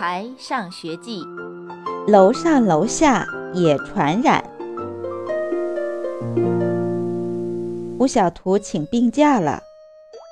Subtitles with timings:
[0.00, 1.22] 孩上学记》，
[2.10, 4.42] 楼上楼下也传染。
[7.98, 9.62] 胡小图请病假了，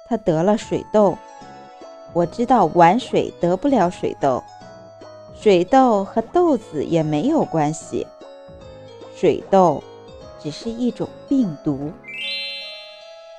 [0.09, 1.19] 他得了水痘。
[2.15, 4.43] 我知道玩水得不了水痘，
[5.39, 8.07] 水痘和豆子也没有关系，
[9.15, 9.85] 水痘
[10.41, 11.93] 只是一种病毒。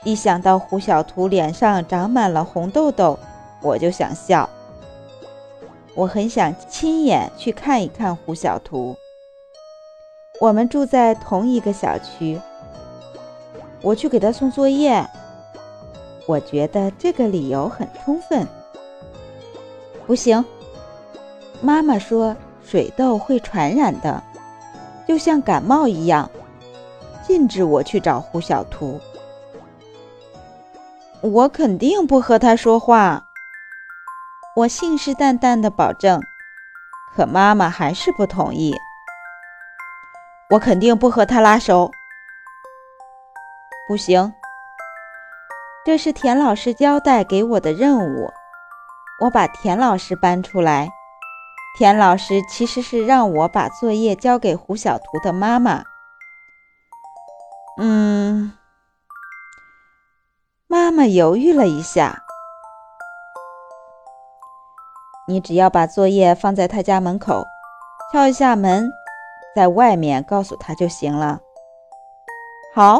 [0.03, 3.17] 一想到胡小图脸上长满了红痘痘，
[3.63, 4.47] 我就想笑。
[5.99, 8.95] 我很想亲眼去看一看胡小图。
[10.39, 12.39] 我们住在同一个小区，
[13.81, 15.05] 我去给他送作业。
[16.25, 18.47] 我觉得这个理由很充分。
[20.07, 20.45] 不行，
[21.59, 24.23] 妈妈说水痘会传染的，
[25.05, 26.31] 就像感冒一样，
[27.27, 28.97] 禁止我去找胡小图。
[31.19, 33.28] 我肯定不和他说话，
[34.55, 36.21] 我信誓旦旦地保证。
[37.15, 38.73] 可妈妈还是不同意。
[40.51, 41.91] 我肯定不和他拉手。
[43.87, 44.33] 不行，
[45.85, 48.31] 这是田老师交代给我的任务。
[49.21, 50.89] 我把田老师搬出来。
[51.77, 55.83] 田老师其实是让我把作业交给胡小图的妈妈。
[57.79, 58.53] 嗯。
[60.67, 62.23] 妈妈犹豫了一下，
[65.29, 67.45] 你只要把作业放在他家门口，
[68.11, 68.91] 敲一下门，
[69.55, 71.39] 在外面告诉他就行了。
[72.73, 72.97] 好，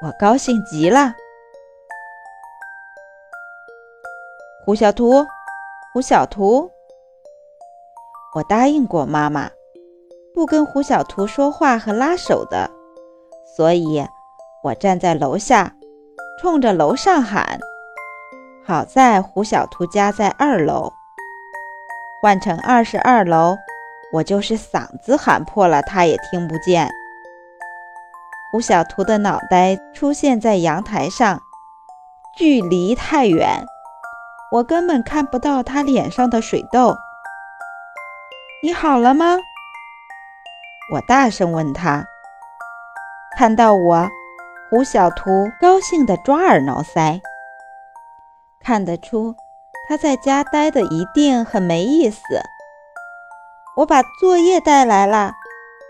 [0.00, 1.12] 我高兴极了。
[4.64, 5.26] 胡小图，
[5.92, 6.70] 胡小图，
[8.36, 9.50] 我答应过妈妈，
[10.32, 12.70] 不跟胡小图说话和拉手的，
[13.56, 14.06] 所以
[14.62, 15.74] 我站在楼下。
[16.40, 17.58] 冲着楼上喊，
[18.64, 20.92] 好在胡小图家在二楼，
[22.24, 23.58] 换成二十二楼，
[24.10, 26.88] 我就是嗓子喊破了，他也听不见。
[28.50, 31.38] 胡小图的脑袋出现在阳台上，
[32.34, 33.66] 距离太远，
[34.50, 36.96] 我根本看不到他脸上的水痘。
[38.62, 39.36] 你好了吗？
[40.94, 42.06] 我大声问他，
[43.36, 44.08] 看到我。
[44.70, 47.20] 胡小图高兴地抓耳挠腮，
[48.60, 49.36] 看得出
[49.88, 52.20] 他在家待的一定很没意思。
[53.76, 55.32] 我把作业带来了，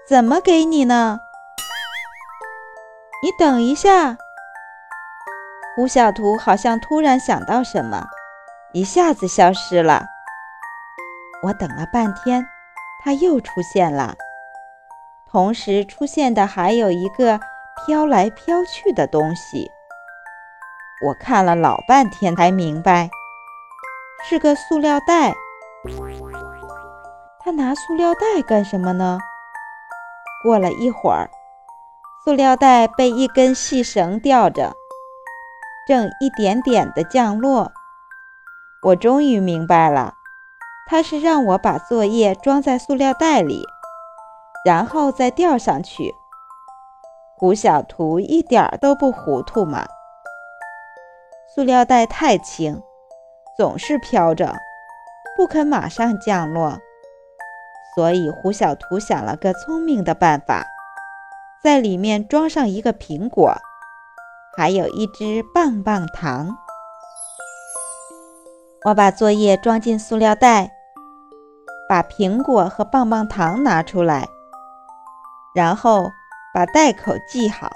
[0.09, 1.19] 怎么给你呢？
[3.22, 4.16] 你等一下。
[5.77, 8.06] 胡小图好像突然想到什么，
[8.72, 10.06] 一下子消失了。
[11.43, 12.47] 我等了半天，
[13.03, 14.15] 他又出现了，
[15.31, 17.41] 同时出现的还有一个。
[17.87, 19.69] 飘来飘去的东西，
[21.05, 23.11] 我看了老半天才明白，
[24.27, 25.35] 是个塑料袋。
[27.39, 29.19] 他拿塑料袋干什么呢？
[30.43, 31.29] 过了一会儿，
[32.25, 34.75] 塑料袋被一根细绳吊着，
[35.87, 37.71] 正一点点地降落。
[38.85, 40.15] 我终于明白了，
[40.89, 43.67] 他是让我把作业装在塑料袋里，
[44.65, 46.15] 然后再吊上去。
[47.37, 49.85] 胡小图一点儿都不糊涂嘛！
[51.55, 52.83] 塑料袋太轻，
[53.56, 54.54] 总是飘着，
[55.37, 56.78] 不肯马上降落。
[57.94, 60.66] 所以胡小图想了个聪明的办法，
[61.62, 63.54] 在里面装上一个苹果，
[64.56, 66.56] 还有一只棒棒糖。
[68.84, 70.72] 我把作业装进塑料袋，
[71.88, 74.28] 把苹果和棒棒糖拿出来，
[75.54, 76.10] 然后。
[76.54, 77.69] 把袋口系好。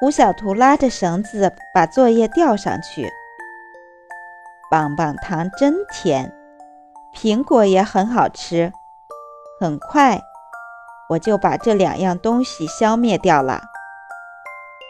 [0.00, 3.08] 胡小图拉着绳子把作业吊上去。
[4.70, 6.32] 棒棒糖真甜，
[7.14, 8.72] 苹果也很好吃。
[9.60, 10.20] 很快，
[11.10, 13.62] 我就把这两样东西消灭掉了。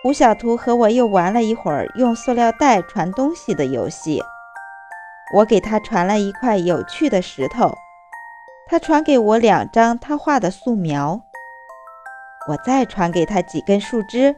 [0.02, 4.22] 胡小图和我又玩了一会儿用塑料袋传东西的游戏。
[5.34, 7.74] 我给他传了一块有趣的石头，
[8.66, 11.20] 他传给我两张他画的素描。
[12.48, 14.36] 我再传给他几根树枝，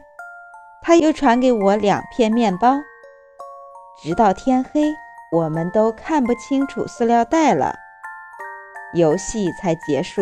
[0.81, 2.77] 他又传给我两片面包，
[4.01, 4.93] 直到天黑，
[5.29, 7.75] 我们都看不清楚塑料袋了，
[8.93, 10.21] 游戏才结束。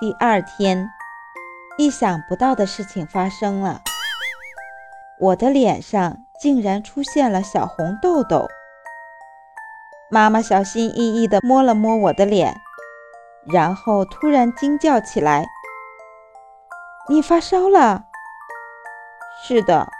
[0.00, 0.90] 第二天，
[1.78, 3.80] 意想不到的事情发生了，
[5.18, 8.46] 我的脸上竟然出现了小红痘痘。
[10.10, 12.60] 妈妈小心翼翼地摸了摸我的脸。
[13.44, 15.44] 然后突然惊叫起来
[17.10, 18.04] ：“你发烧了
[19.42, 19.90] ？”“是的，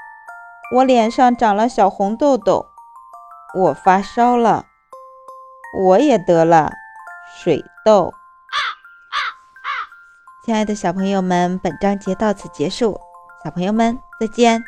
[0.73, 2.67] 我脸上长了小红痘痘，
[3.55, 4.67] 我发烧了。”
[5.75, 6.71] 我也得了
[7.35, 8.13] 水痘。
[10.45, 13.01] 亲爱的小朋友们，本章节到此结束，
[13.43, 14.63] 小朋友们再见。